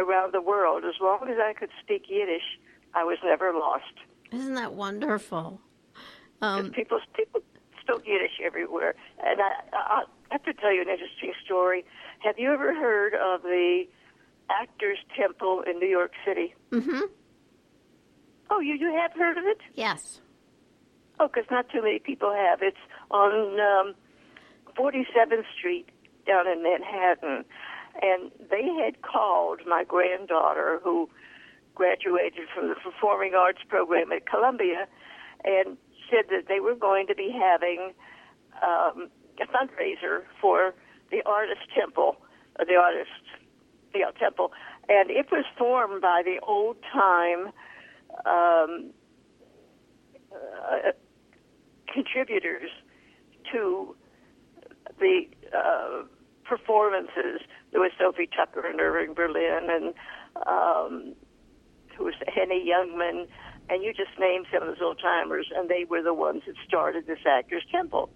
around 0.00 0.34
the 0.34 0.42
world, 0.42 0.84
as 0.84 0.96
long 1.00 1.28
as 1.28 1.38
I 1.40 1.52
could 1.54 1.70
speak 1.82 2.04
Yiddish, 2.08 2.58
I 2.94 3.04
was 3.04 3.18
never 3.24 3.52
lost. 3.52 3.94
Isn't 4.32 4.54
that 4.54 4.74
wonderful? 4.74 5.60
Um, 6.42 6.70
people, 6.70 6.98
people 7.14 7.40
spoke 7.80 8.02
Yiddish 8.06 8.40
everywhere. 8.44 8.94
And 9.24 9.40
I, 9.40 9.50
I, 9.72 10.02
I 10.30 10.34
have 10.34 10.44
to 10.44 10.52
tell 10.54 10.74
you 10.74 10.82
an 10.82 10.88
interesting 10.88 11.32
story. 11.44 11.84
Have 12.18 12.38
you 12.38 12.52
ever 12.52 12.74
heard 12.74 13.14
of 13.14 13.42
the 13.42 13.84
Actors 14.50 14.98
Temple 15.16 15.62
in 15.62 15.78
New 15.78 15.88
York 15.88 16.12
City? 16.26 16.54
hmm 16.72 17.00
Oh, 18.50 18.60
you, 18.60 18.74
you 18.74 18.92
have 18.94 19.12
heard 19.12 19.38
of 19.38 19.44
it? 19.44 19.58
Yes. 19.74 20.20
Oh, 21.20 21.28
because 21.28 21.50
not 21.50 21.68
too 21.70 21.82
many 21.82 21.98
people 21.98 22.32
have. 22.32 22.60
It's 22.62 22.76
on 23.10 23.58
um, 23.60 23.94
47th 24.76 25.44
Street 25.56 25.88
down 26.26 26.46
in 26.46 26.62
Manhattan. 26.62 27.44
And 28.00 28.30
they 28.50 28.64
had 28.84 29.02
called 29.02 29.60
my 29.66 29.84
granddaughter, 29.84 30.80
who 30.84 31.10
graduated 31.74 32.48
from 32.54 32.68
the 32.68 32.76
Performing 32.76 33.34
Arts 33.34 33.60
program 33.68 34.12
at 34.12 34.26
Columbia, 34.26 34.86
and 35.44 35.76
said 36.10 36.26
that 36.30 36.46
they 36.48 36.60
were 36.60 36.74
going 36.74 37.06
to 37.08 37.14
be 37.14 37.30
having 37.30 37.92
um, 38.62 39.08
a 39.40 39.46
fundraiser 39.46 40.22
for 40.40 40.74
the 41.10 41.22
Artist 41.26 41.60
Temple, 41.74 42.16
or 42.58 42.64
the 42.64 42.74
Artist 42.74 43.10
yeah, 43.94 44.10
Temple. 44.18 44.52
And 44.88 45.10
it 45.10 45.26
was 45.30 45.44
formed 45.56 46.02
by 46.02 46.22
the 46.24 46.38
old 46.46 46.76
time 46.92 47.52
um, 48.26 48.90
uh, 50.32 50.92
contributors 51.92 52.70
to 53.52 53.94
the 54.98 55.22
uh, 55.56 56.02
performances. 56.44 57.40
There 57.70 57.80
was 57.80 57.92
Sophie 57.98 58.28
Tucker 58.34 58.66
and 58.66 58.80
Irving 58.80 59.14
Berlin, 59.14 59.68
and 59.70 59.94
um, 60.46 61.14
who 61.96 62.04
was 62.04 62.14
Henny 62.26 62.66
Youngman, 62.66 63.26
and 63.68 63.82
you 63.82 63.92
just 63.92 64.18
named 64.18 64.46
some 64.52 64.62
of 64.62 64.68
those 64.68 64.82
old 64.82 65.00
timers, 65.00 65.50
and 65.54 65.68
they 65.68 65.84
were 65.84 66.02
the 66.02 66.14
ones 66.14 66.42
that 66.46 66.54
started 66.66 67.06
this 67.06 67.18
Actors 67.26 67.64
Temple. 67.70 68.10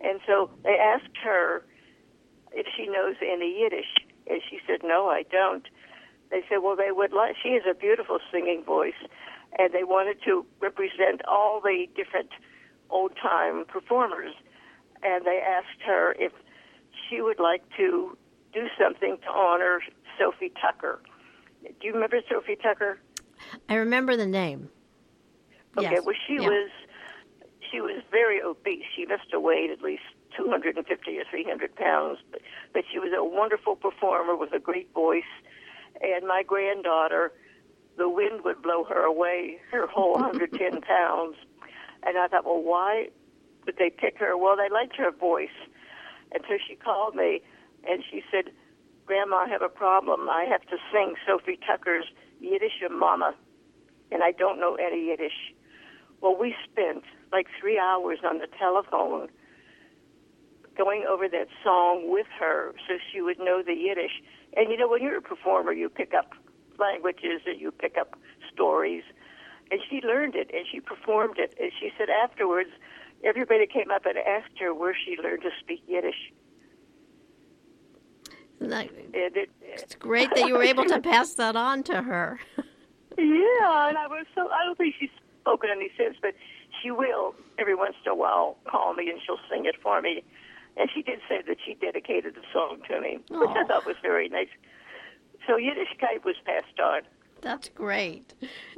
And 0.00 0.20
so 0.26 0.50
they 0.62 0.78
asked 0.78 1.16
her 1.22 1.64
if 2.52 2.66
she 2.76 2.86
knows 2.86 3.16
any 3.20 3.60
Yiddish, 3.60 3.96
and 4.28 4.40
she 4.48 4.60
said, 4.66 4.80
"No, 4.82 5.08
I 5.08 5.24
don't." 5.24 5.66
They 6.30 6.42
said, 6.48 6.58
"Well, 6.58 6.76
they 6.76 6.92
would 6.92 7.12
like." 7.12 7.36
She 7.42 7.52
has 7.54 7.62
a 7.68 7.74
beautiful 7.74 8.18
singing 8.30 8.62
voice, 8.64 8.98
and 9.58 9.72
they 9.72 9.84
wanted 9.84 10.22
to 10.24 10.44
represent 10.60 11.22
all 11.26 11.60
the 11.60 11.88
different 11.94 12.30
old 12.90 13.16
time 13.16 13.64
performers, 13.66 14.34
and 15.02 15.24
they 15.24 15.40
asked 15.40 15.82
her 15.86 16.12
if 16.18 16.32
she 17.08 17.20
would 17.20 17.38
like 17.38 17.62
to 17.76 18.16
do 18.52 18.68
something 18.78 19.18
to 19.18 19.28
honor 19.30 19.80
Sophie 20.18 20.52
Tucker. 20.60 21.00
Do 21.62 21.86
you 21.86 21.92
remember 21.92 22.20
Sophie 22.28 22.56
Tucker? 22.56 22.98
I 23.68 23.74
remember 23.74 24.16
the 24.16 24.26
name. 24.26 24.68
Okay, 25.76 25.90
Yes. 25.92 26.04
well 26.04 26.14
she 26.26 26.34
Yeah. 26.34 26.48
was 26.48 26.70
she 27.70 27.80
was 27.80 28.02
very 28.10 28.42
obese. 28.42 28.84
She 28.96 29.04
must 29.04 29.30
have 29.32 29.42
weighed 29.42 29.70
at 29.70 29.82
least 29.82 30.02
250 30.36 31.18
or 31.18 31.24
300 31.24 31.74
pounds, 31.76 32.18
but, 32.30 32.40
but 32.72 32.84
she 32.90 32.98
was 32.98 33.12
a 33.12 33.22
wonderful 33.22 33.76
performer 33.76 34.34
with 34.34 34.52
a 34.54 34.58
great 34.58 34.90
voice. 34.94 35.22
And 36.00 36.26
my 36.26 36.42
granddaughter, 36.46 37.32
the 37.96 38.08
wind 38.08 38.44
would 38.44 38.62
blow 38.62 38.84
her 38.84 39.02
away, 39.02 39.58
her 39.70 39.86
whole 39.86 40.14
110 40.14 40.80
pounds. 40.82 41.36
And 42.04 42.16
I 42.16 42.28
thought, 42.28 42.44
well, 42.44 42.62
why 42.62 43.08
would 43.66 43.76
they 43.76 43.90
pick 43.90 44.18
her? 44.18 44.36
Well, 44.36 44.56
they 44.56 44.72
liked 44.72 44.96
her 44.96 45.10
voice. 45.10 45.56
And 46.32 46.42
so 46.48 46.58
she 46.66 46.76
called 46.76 47.14
me 47.14 47.42
and 47.88 48.02
she 48.10 48.22
said, 48.30 48.52
Grandma, 49.06 49.36
I 49.36 49.48
have 49.48 49.62
a 49.62 49.68
problem. 49.68 50.28
I 50.28 50.44
have 50.50 50.62
to 50.62 50.76
sing 50.92 51.14
Sophie 51.26 51.58
Tucker's 51.66 52.04
Yiddish 52.40 52.82
Mama, 52.90 53.34
and 54.12 54.22
I 54.22 54.32
don't 54.32 54.60
know 54.60 54.74
any 54.74 55.06
Yiddish. 55.06 55.54
Well, 56.20 56.36
we 56.38 56.54
spent 56.70 57.04
like 57.32 57.46
three 57.58 57.78
hours 57.78 58.18
on 58.22 58.38
the 58.38 58.48
telephone 58.58 59.28
going 60.78 61.04
over 61.06 61.28
that 61.28 61.48
song 61.62 62.10
with 62.10 62.26
her 62.38 62.74
so 62.86 62.94
she 63.12 63.20
would 63.20 63.38
know 63.38 63.62
the 63.62 63.74
Yiddish. 63.74 64.22
And 64.56 64.70
you 64.70 64.78
know, 64.78 64.88
when 64.88 65.02
you're 65.02 65.18
a 65.18 65.22
performer, 65.22 65.72
you 65.72 65.88
pick 65.88 66.14
up 66.14 66.32
languages 66.78 67.42
and 67.46 67.60
you 67.60 67.70
pick 67.72 67.98
up 67.98 68.16
stories. 68.52 69.02
And 69.70 69.80
she 69.90 70.00
learned 70.00 70.36
it 70.36 70.50
and 70.54 70.64
she 70.70 70.80
performed 70.80 71.38
it. 71.38 71.54
And 71.60 71.70
she 71.78 71.90
said 71.98 72.08
afterwards, 72.08 72.70
everybody 73.24 73.66
came 73.66 73.90
up 73.90 74.06
and 74.06 74.16
asked 74.16 74.58
her 74.60 74.72
where 74.72 74.94
she 74.94 75.16
learned 75.22 75.42
to 75.42 75.50
speak 75.60 75.82
Yiddish. 75.86 76.32
It, 79.12 79.50
It's 79.62 79.94
great 79.94 80.30
that 80.34 80.46
you 80.46 80.54
were 80.54 80.62
able 80.62 80.84
to 80.86 81.00
pass 81.02 81.34
that 81.34 81.56
on 81.56 81.82
to 81.84 82.02
her. 82.02 82.40
Yeah, 83.16 83.88
and 83.88 83.98
I 83.98 84.06
was 84.08 84.26
so 84.34 84.48
I 84.48 84.64
don't 84.64 84.78
think 84.78 84.94
she's 84.98 85.10
spoken 85.40 85.70
any 85.70 85.90
since, 85.96 86.16
but 86.22 86.34
she 86.82 86.90
will 86.90 87.34
every 87.58 87.74
once 87.74 87.96
in 88.04 88.12
a 88.12 88.14
while 88.14 88.56
call 88.68 88.94
me 88.94 89.10
and 89.10 89.20
she'll 89.24 89.40
sing 89.50 89.66
it 89.66 89.76
for 89.82 90.00
me. 90.00 90.22
And 90.78 90.88
she 90.94 91.02
did 91.02 91.18
say 91.28 91.42
that 91.46 91.56
she 91.64 91.74
dedicated 91.74 92.34
the 92.34 92.42
song 92.52 92.78
to 92.88 93.00
me, 93.00 93.18
which 93.30 93.50
I 93.50 93.64
thought 93.64 93.84
was 93.84 93.96
very 94.00 94.28
nice. 94.28 94.48
So 95.46 95.54
Yiddishkeit 95.54 96.24
was 96.24 96.36
passed 96.44 96.78
on. 96.78 97.02
That's 97.40 97.68
great. 97.68 98.34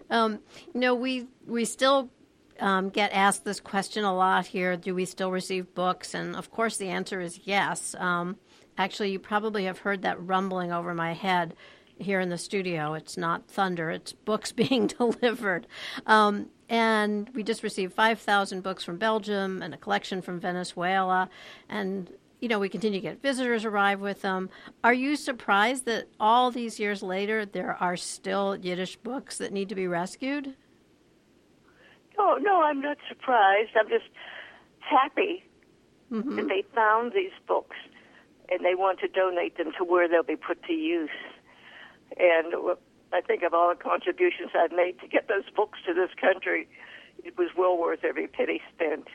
Um, 0.09 0.41
you 0.73 0.81
know, 0.81 0.95
we 0.95 1.27
we 1.47 1.65
still 1.65 2.11
um, 2.59 2.91
get 2.91 3.13
asked 3.13 3.45
this 3.45 3.61
question 3.61 4.05
a 4.05 4.15
lot 4.15 4.47
here. 4.47 4.77
Do 4.77 4.95
we 4.95 5.05
still 5.05 5.31
receive 5.31 5.75
books? 5.75 6.15
And 6.15 6.37
of 6.37 6.51
course, 6.51 6.77
the 6.77 6.89
answer 6.89 7.21
is 7.21 7.41
yes. 7.45 7.95
Um, 7.99 8.37
actually, 8.79 9.13
you 9.13 9.19
probably 9.19 9.65
have 9.65 9.81
heard 9.81 10.03
that 10.03 10.23
rumbling 10.25 10.73
over 10.73 10.95
my 10.95 11.13
head 11.13 11.55
here 12.01 12.21
in 12.21 12.29
the 12.29 12.39
studio. 12.39 12.95
It's 12.95 13.17
not 13.17 13.47
thunder; 13.49 13.91
it's 13.91 14.13
books 14.13 14.53
being 14.63 14.87
delivered. 14.87 15.67
Um, 16.07 16.47
and 16.69 17.29
we 17.35 17.43
just 17.43 17.65
received 17.65 17.95
5,000 17.95 18.63
books 18.63 18.85
from 18.85 18.97
Belgium 18.97 19.61
and 19.61 19.75
a 19.75 19.77
collection 19.77 20.23
from 20.23 20.39
Venezuela. 20.39 21.29
And, 21.69 22.09
you 22.41 22.47
know, 22.47 22.61
we 22.61 22.69
continue 22.69 23.01
to 23.01 23.03
get 23.03 23.21
visitors 23.21 23.65
arrive 23.65 23.99
with 24.01 24.23
them. 24.23 24.51
Are 24.85 24.95
you 24.95 25.17
surprised 25.17 25.85
that 25.87 26.07
all 26.21 26.53
these 26.53 26.79
years 26.79 27.03
later 27.03 27.45
there 27.45 27.77
are 27.81 27.97
still 27.97 28.55
Yiddish 28.57 28.95
books 28.99 29.37
that 29.39 29.53
need 29.53 29.69
to 29.71 29.75
be 29.75 29.89
rescued? 29.89 30.55
No, 32.17 32.37
no, 32.37 32.63
I'm 32.63 32.81
not 32.81 32.99
surprised. 33.09 33.71
I'm 33.79 33.89
just 33.89 34.09
happy 34.79 35.45
Mm-hmm. 36.13 36.35
that 36.35 36.49
they 36.49 36.65
found 36.75 37.13
these 37.13 37.31
books 37.47 37.77
and 38.49 38.65
they 38.65 38.75
want 38.75 38.99
to 38.99 39.07
donate 39.07 39.57
them 39.57 39.71
to 39.79 39.85
where 39.85 40.09
they'll 40.09 40.25
be 40.25 40.35
put 40.35 40.61
to 40.65 40.73
use. 40.73 41.09
And 42.19 42.55
I 43.13 43.21
think 43.21 43.43
of 43.43 43.55
all 43.55 43.69
the 43.71 43.83
contributions 43.83 44.51
I've 44.55 44.73
made 44.73 45.01
to 45.01 45.09
get 45.09 45.29
those 45.29 45.49
books 45.55 45.79
to 45.87 45.95
this 45.95 46.11
country, 46.21 46.69
it 47.25 47.37
was 47.37 47.49
well 47.57 47.77
worth 47.77 48.05
every 48.05 48.27
penny 48.27 48.61
spent. 48.75 49.09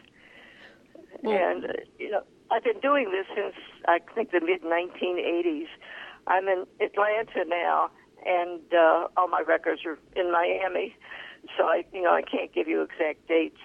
Well- 1.21 1.35
and, 1.37 1.65
uh, 1.65 1.73
you 1.97 2.11
know, 2.11 2.23
I've 2.51 2.63
been 2.63 2.79
doing 2.79 3.11
this 3.11 3.25
since 3.35 3.55
I 3.87 3.99
think 4.13 4.31
the 4.31 4.41
mid 4.41 4.61
1980s. 4.61 5.67
I'm 6.27 6.47
in 6.47 6.65
Atlanta 6.79 7.45
now, 7.47 7.89
and 8.25 8.61
uh, 8.73 9.07
all 9.17 9.27
my 9.27 9.41
records 9.41 9.81
are 9.85 9.97
in 10.15 10.31
Miami. 10.31 10.95
So 11.57 11.65
I, 11.65 11.85
you 11.93 12.01
know, 12.01 12.13
I 12.13 12.21
can't 12.21 12.53
give 12.53 12.67
you 12.67 12.81
exact 12.81 13.27
dates, 13.27 13.59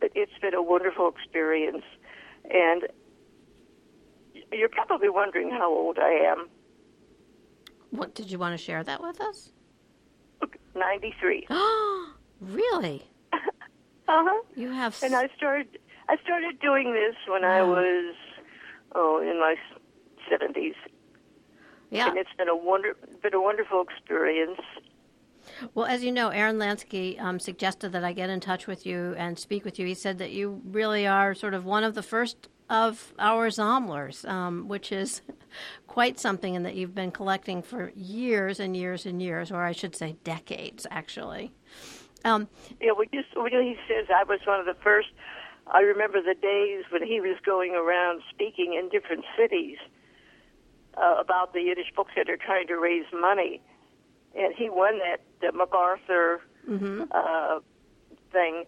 but 0.00 0.10
it's 0.14 0.32
been 0.40 0.54
a 0.54 0.62
wonderful 0.62 1.08
experience. 1.08 1.84
And 2.50 2.88
you're 4.52 4.68
probably 4.68 5.08
wondering 5.08 5.50
how 5.50 5.70
old 5.72 5.98
I 5.98 6.10
am. 6.10 6.48
What 7.92 8.14
did 8.14 8.30
you 8.30 8.38
want 8.38 8.58
to 8.58 8.62
share 8.62 8.82
that 8.82 9.02
with 9.02 9.20
us? 9.20 9.52
93. 10.74 11.46
really? 12.40 13.02
Uh 14.08 14.24
huh. 14.26 14.42
You 14.56 14.68
have 14.68 14.98
And 15.02 15.14
I 15.14 15.28
started 15.36 15.78
I 16.08 16.16
started 16.24 16.58
doing 16.58 16.92
this 16.92 17.14
when 17.28 17.44
I 17.44 17.62
was 17.62 18.14
oh 18.96 19.22
in 19.22 19.38
my 19.38 19.54
seventies, 20.28 20.74
yeah. 21.88 22.08
and 22.08 22.18
it's 22.18 22.32
been 22.36 22.48
a 22.48 22.56
wonder 22.56 22.96
been 23.22 23.32
a 23.32 23.40
wonderful 23.40 23.80
experience. 23.80 24.60
Well, 25.72 25.86
as 25.86 26.02
you 26.02 26.10
know, 26.10 26.28
Aaron 26.30 26.58
Lansky 26.58 27.18
um, 27.20 27.38
suggested 27.38 27.92
that 27.92 28.02
I 28.04 28.12
get 28.12 28.28
in 28.28 28.40
touch 28.40 28.66
with 28.66 28.84
you 28.84 29.14
and 29.16 29.38
speak 29.38 29.64
with 29.64 29.78
you. 29.78 29.86
He 29.86 29.94
said 29.94 30.18
that 30.18 30.32
you 30.32 30.60
really 30.64 31.06
are 31.06 31.32
sort 31.32 31.54
of 31.54 31.64
one 31.64 31.84
of 31.84 31.94
the 31.94 32.02
first 32.02 32.48
of 32.68 33.12
our 33.18 33.48
Zamlers, 33.50 34.28
um, 34.28 34.66
which 34.66 34.90
is 34.90 35.22
quite 35.92 36.18
something, 36.18 36.56
and 36.56 36.64
that 36.64 36.74
you've 36.74 36.94
been 36.94 37.10
collecting 37.10 37.60
for 37.62 37.92
years 37.94 38.58
and 38.58 38.74
years 38.74 39.04
and 39.04 39.20
years, 39.20 39.52
or 39.52 39.62
I 39.62 39.72
should 39.72 39.94
say 39.94 40.16
decades, 40.24 40.86
actually. 40.90 41.52
Um, 42.24 42.48
Yeah, 42.80 42.92
when, 42.92 43.08
you, 43.12 43.22
when 43.36 43.52
he 43.52 43.76
says 43.86 44.06
I 44.08 44.24
was 44.24 44.40
one 44.46 44.58
of 44.58 44.64
the 44.64 44.76
first, 44.82 45.08
I 45.66 45.80
remember 45.80 46.22
the 46.22 46.32
days 46.32 46.84
when 46.90 47.06
he 47.06 47.20
was 47.20 47.36
going 47.44 47.74
around 47.74 48.22
speaking 48.30 48.72
in 48.72 48.88
different 48.88 49.26
cities 49.36 49.76
uh, 50.96 51.16
about 51.20 51.52
the 51.52 51.60
Yiddish 51.60 51.92
Book 51.94 52.06
Center 52.14 52.38
trying 52.38 52.68
to 52.68 52.76
raise 52.76 53.04
money, 53.12 53.60
and 54.34 54.54
he 54.54 54.70
won 54.70 54.98
that 54.98 55.20
uh, 55.46 55.52
MacArthur 55.54 56.40
uh, 57.10 57.58
thing, 58.32 58.64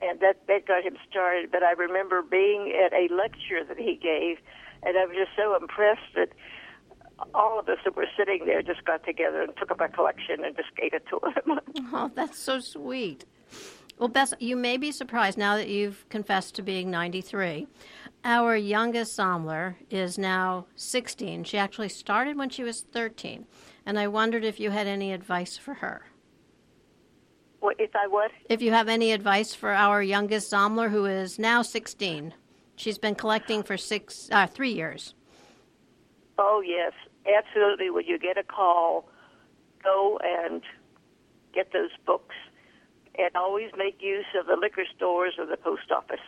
and 0.00 0.18
that 0.18 0.44
that 0.48 0.66
got 0.66 0.82
him 0.82 0.96
started. 1.08 1.52
But 1.52 1.62
I 1.62 1.70
remember 1.70 2.20
being 2.20 2.72
at 2.84 2.92
a 2.92 3.14
lecture 3.14 3.62
that 3.62 3.78
he 3.78 3.94
gave, 3.94 4.38
and 4.82 4.96
I 4.96 5.06
was 5.06 5.16
just 5.16 5.30
so 5.36 5.56
impressed 5.56 6.14
that 6.14 6.30
all 7.34 7.58
of 7.58 7.68
us 7.68 7.78
that 7.84 7.96
were 7.96 8.06
sitting 8.16 8.46
there 8.46 8.62
just 8.62 8.84
got 8.84 9.04
together 9.04 9.42
and 9.42 9.56
took 9.56 9.70
up 9.70 9.80
a 9.80 9.88
collection 9.88 10.44
and 10.44 10.56
just 10.56 10.74
gave 10.76 10.92
it 10.92 11.04
to 11.10 11.20
him. 11.26 11.60
Oh, 11.94 12.10
that's 12.14 12.38
so 12.38 12.58
sweet. 12.58 13.26
Well, 13.98 14.08
Bess, 14.08 14.32
you 14.40 14.56
may 14.56 14.78
be 14.78 14.90
surprised 14.90 15.36
now 15.36 15.56
that 15.56 15.68
you've 15.68 16.08
confessed 16.08 16.54
to 16.56 16.62
being 16.62 16.90
93. 16.90 17.66
Our 18.24 18.56
youngest 18.56 19.16
Zamler 19.16 19.74
is 19.90 20.16
now 20.16 20.66
16. 20.76 21.44
She 21.44 21.58
actually 21.58 21.90
started 21.90 22.36
when 22.36 22.48
she 22.48 22.64
was 22.64 22.80
13. 22.80 23.46
And 23.84 23.98
I 23.98 24.08
wondered 24.08 24.44
if 24.44 24.58
you 24.58 24.70
had 24.70 24.86
any 24.86 25.12
advice 25.12 25.58
for 25.58 25.74
her. 25.74 26.06
What 27.60 27.78
if 27.78 27.94
I 27.94 28.08
what? 28.08 28.32
If 28.48 28.62
you 28.62 28.72
have 28.72 28.88
any 28.88 29.12
advice 29.12 29.54
for 29.54 29.70
our 29.70 30.02
youngest 30.02 30.50
Zamler, 30.50 30.90
who 30.90 31.04
is 31.04 31.38
now 31.38 31.62
16. 31.62 32.34
She's 32.76 32.98
been 32.98 33.14
collecting 33.14 33.62
for 33.62 33.76
six, 33.76 34.28
uh, 34.32 34.46
three 34.46 34.72
years. 34.72 35.14
Oh 36.38 36.62
yes, 36.64 36.92
absolutely. 37.26 37.90
When 37.90 38.06
you 38.06 38.18
get 38.18 38.38
a 38.38 38.42
call, 38.42 39.08
go 39.82 40.18
and 40.22 40.62
get 41.54 41.72
those 41.72 41.90
books, 42.06 42.34
and 43.18 43.30
always 43.36 43.70
make 43.76 44.00
use 44.00 44.24
of 44.38 44.46
the 44.46 44.56
liquor 44.56 44.84
stores 44.96 45.34
or 45.38 45.46
the 45.46 45.56
post 45.56 45.90
office. 45.90 46.24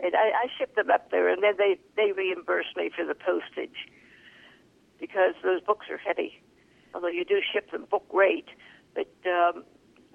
And 0.00 0.14
I, 0.14 0.44
I 0.44 0.46
ship 0.58 0.76
them 0.76 0.90
up 0.90 1.10
there, 1.10 1.28
and 1.28 1.42
then 1.42 1.54
they 1.58 1.78
they 1.96 2.12
reimburse 2.12 2.66
me 2.76 2.90
for 2.94 3.04
the 3.04 3.14
postage 3.14 3.88
because 4.98 5.34
those 5.42 5.62
books 5.62 5.86
are 5.90 5.98
heavy. 5.98 6.42
Although 6.94 7.08
you 7.08 7.24
do 7.24 7.40
ship 7.52 7.70
them 7.70 7.86
book 7.90 8.06
rate, 8.12 8.48
but 8.94 9.10
um, 9.26 9.64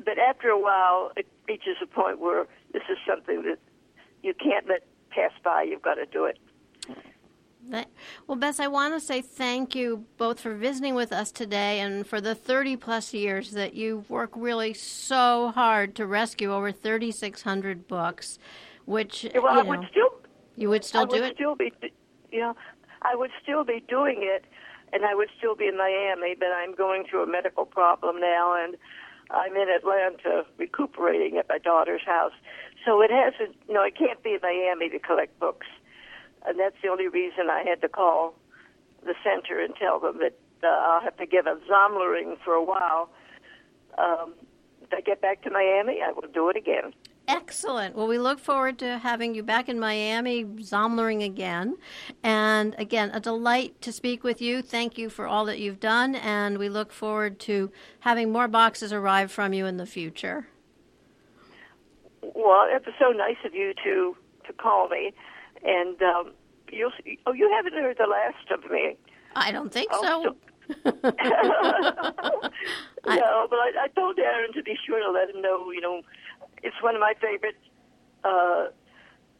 but 0.03 0.19
after 0.19 0.49
a 0.49 0.59
while, 0.59 1.11
it 1.15 1.27
reaches 1.47 1.77
a 1.81 1.87
point 1.87 2.19
where 2.19 2.47
this 2.73 2.83
is 2.89 2.97
something 3.07 3.43
that 3.43 3.59
you 4.21 4.33
can't 4.33 4.67
let 4.67 4.85
pass 5.15 5.31
by. 5.43 5.63
You've 5.63 5.81
got 5.81 5.95
to 5.95 6.05
do 6.05 6.25
it. 6.25 6.37
Well, 8.27 8.37
Bess, 8.37 8.59
I 8.59 8.67
want 8.67 8.93
to 8.93 8.99
say 8.99 9.21
thank 9.21 9.73
you 9.73 10.05
both 10.17 10.39
for 10.39 10.53
visiting 10.53 10.93
with 10.93 11.11
us 11.11 11.31
today 11.31 11.79
and 11.79 12.05
for 12.05 12.21
the 12.21 12.35
30 12.35 12.75
plus 12.75 13.13
years 13.13 13.51
that 13.51 13.73
you've 13.73 14.07
worked 14.09 14.37
really 14.37 14.73
so 14.73 15.51
hard 15.55 15.95
to 15.95 16.05
rescue 16.05 16.53
over 16.53 16.71
3,600 16.71 17.87
books, 17.87 18.37
which 18.85 19.25
well, 19.33 19.53
you 19.53 19.59
I 19.59 19.63
would 19.63 19.87
still 19.89 20.09
you 20.55 20.69
would 20.69 20.83
still 20.85 21.01
I 21.01 21.05
do 21.05 21.21
would 21.21 21.23
it. 21.23 21.35
Still 21.35 21.55
be, 21.55 21.73
you 22.31 22.39
know, 22.39 22.55
I 23.01 23.15
would 23.15 23.31
still 23.41 23.63
be 23.63 23.83
doing 23.87 24.19
it, 24.21 24.45
and 24.93 25.03
I 25.03 25.15
would 25.15 25.29
still 25.37 25.55
be 25.55 25.67
in 25.67 25.77
Miami. 25.77 26.35
But 26.37 26.49
I'm 26.55 26.75
going 26.75 27.05
through 27.09 27.23
a 27.23 27.27
medical 27.27 27.65
problem 27.65 28.19
now, 28.19 28.63
and 28.63 28.77
I'm 29.31 29.55
in 29.55 29.69
Atlanta 29.69 30.45
recuperating 30.57 31.37
at 31.37 31.49
my 31.49 31.57
daughter's 31.57 32.03
house. 32.05 32.33
So 32.85 33.01
it 33.01 33.11
hasn't, 33.11 33.55
you 33.67 33.73
know, 33.73 33.81
I 33.81 33.89
can't 33.89 34.21
be 34.23 34.35
in 34.35 34.39
Miami 34.41 34.89
to 34.89 34.99
collect 34.99 35.39
books 35.39 35.67
and 36.47 36.59
that's 36.59 36.75
the 36.81 36.89
only 36.89 37.07
reason 37.07 37.49
I 37.49 37.63
had 37.67 37.81
to 37.81 37.89
call 37.89 38.35
the 39.03 39.15
center 39.23 39.59
and 39.59 39.75
tell 39.75 39.99
them 39.99 40.19
that 40.19 40.37
uh, 40.63 40.67
I'll 40.67 41.01
have 41.01 41.17
to 41.17 41.25
give 41.25 41.45
a 41.47 41.57
Zamlering 41.69 42.37
for 42.43 42.53
a 42.53 42.63
while. 42.63 43.09
Um, 43.97 44.33
if 44.81 44.93
I 44.93 45.01
get 45.01 45.21
back 45.21 45.41
to 45.43 45.49
Miami, 45.49 46.01
I 46.01 46.11
will 46.11 46.29
do 46.33 46.49
it 46.49 46.57
again. 46.57 46.93
Excellent. 47.27 47.95
Well, 47.95 48.07
we 48.07 48.19
look 48.19 48.39
forward 48.39 48.77
to 48.79 48.99
having 48.99 49.33
you 49.33 49.41
back 49.41 49.67
in 49.67 49.79
Miami, 49.79 50.43
Zamlering 50.43 51.25
again. 51.25 51.77
And 52.21 52.75
again, 52.77 53.09
a 53.13 53.19
delight 53.19 53.81
to 53.81 53.91
speak 53.91 54.23
with 54.23 54.41
you. 54.41 54.61
Thank 54.61 54.99
you 54.99 55.09
for 55.09 55.25
all 55.25 55.45
that 55.45 55.57
you've 55.57 55.79
done, 55.79 56.13
and 56.15 56.59
we 56.59 56.69
look 56.69 56.91
forward 56.91 57.39
to 57.41 57.71
having 58.01 58.31
more 58.31 58.47
boxes 58.47 58.93
arrive 58.93 59.31
from 59.31 59.53
you 59.53 59.65
in 59.65 59.77
the 59.77 59.87
future. 59.87 60.47
Well, 62.35 62.67
it 62.69 62.85
was 62.85 62.93
so 62.99 63.11
nice 63.11 63.37
of 63.45 63.55
you 63.55 63.73
to 63.83 64.15
to 64.45 64.53
call 64.53 64.89
me. 64.89 65.13
And 65.63 65.99
um, 66.01 66.33
you'll 66.71 66.91
see, 67.03 67.17
oh, 67.25 67.33
you 67.33 67.51
haven't 67.51 67.73
heard 67.73 67.97
the 67.97 68.07
last 68.07 68.51
of 68.51 68.69
me. 68.69 68.97
I 69.35 69.51
don't 69.51 69.71
think 69.71 69.89
oh, 69.91 70.03
so. 70.03 70.35
no, 70.85 70.91
but 73.03 73.59
I, 73.59 73.71
I 73.83 73.87
told 73.95 74.17
Aaron 74.19 74.53
to 74.53 74.63
be 74.63 74.75
sure 74.85 74.99
to 74.99 75.11
let 75.11 75.29
him 75.29 75.41
know. 75.41 75.71
You 75.71 75.81
know, 75.81 76.01
it's 76.63 76.75
one 76.81 76.95
of 76.95 77.01
my 77.01 77.13
favorite 77.21 77.57
uh, 78.23 78.67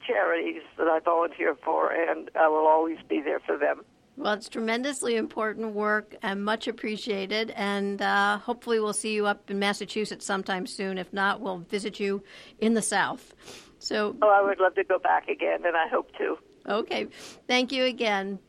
charities 0.06 0.62
that 0.78 0.88
I 0.88 1.00
volunteer 1.00 1.56
for, 1.64 1.92
and 1.92 2.30
I 2.36 2.48
will 2.48 2.68
always 2.68 2.98
be 3.08 3.22
there 3.22 3.40
for 3.40 3.58
them. 3.58 3.84
Well, 4.18 4.34
it's 4.34 4.48
tremendously 4.48 5.18
important 5.18 5.74
work 5.74 6.16
and 6.22 6.44
much 6.44 6.68
appreciated. 6.68 7.52
And 7.52 8.02
uh, 8.02 8.38
hopefully, 8.38 8.80
we'll 8.80 8.94
see 8.94 9.14
you 9.14 9.26
up 9.26 9.50
in 9.52 9.60
Massachusetts 9.60 10.26
sometime 10.26 10.66
soon. 10.66 10.98
If 10.98 11.12
not, 11.12 11.42
we'll 11.42 11.60
visit 11.60 12.00
you 12.00 12.24
in 12.60 12.74
the 12.74 12.82
South. 12.82 13.34
So, 13.80 14.16
oh, 14.22 14.30
I 14.30 14.42
would 14.42 14.60
love 14.60 14.76
to 14.76 14.84
go 14.84 15.00
back 15.00 15.28
again, 15.28 15.60
and 15.66 15.76
I 15.76 15.88
hope 15.88 16.16
to. 16.18 16.38
Okay. 16.68 17.08
Thank 17.48 17.72
you 17.72 17.84
again. 17.84 18.40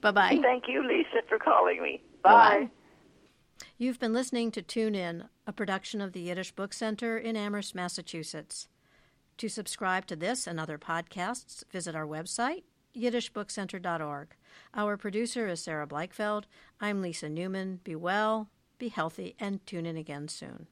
Bye 0.00 0.12
bye. 0.12 0.38
Thank 0.42 0.64
you, 0.68 0.86
Lisa, 0.86 1.26
for 1.28 1.38
calling 1.38 1.82
me. 1.82 2.02
Bye. 2.22 2.70
You've 3.78 3.98
been 3.98 4.12
listening 4.12 4.50
to 4.52 4.62
Tune 4.62 4.94
In, 4.94 5.24
a 5.46 5.52
production 5.52 6.00
of 6.00 6.12
the 6.12 6.20
Yiddish 6.20 6.52
Book 6.52 6.72
Center 6.72 7.18
in 7.18 7.36
Amherst, 7.36 7.74
Massachusetts. 7.74 8.68
To 9.38 9.48
subscribe 9.48 10.06
to 10.06 10.16
this 10.16 10.46
and 10.46 10.60
other 10.60 10.78
podcasts, 10.78 11.64
visit 11.70 11.94
our 11.94 12.06
website, 12.06 12.62
yiddishbookcenter.org. 12.96 14.28
Our 14.74 14.96
producer 14.96 15.48
is 15.48 15.62
Sarah 15.62 15.86
Bleichfeld. 15.86 16.44
I'm 16.80 17.02
Lisa 17.02 17.28
Newman. 17.28 17.80
Be 17.84 17.94
well, 17.94 18.48
be 18.78 18.88
healthy, 18.88 19.34
and 19.38 19.64
tune 19.66 19.86
in 19.86 19.96
again 19.96 20.28
soon. 20.28 20.66